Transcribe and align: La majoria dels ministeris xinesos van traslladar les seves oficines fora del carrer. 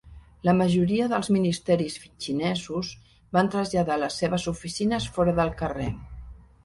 La 0.47 0.53
majoria 0.59 1.09
dels 1.11 1.27
ministeris 1.35 1.97
xinesos 2.25 2.95
van 3.39 3.51
traslladar 3.57 3.99
les 4.05 4.19
seves 4.23 4.47
oficines 4.53 5.07
fora 5.19 5.37
del 5.43 5.53
carrer. 5.61 5.91